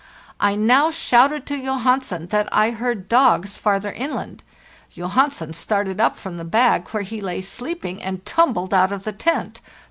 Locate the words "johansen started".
4.95-6.01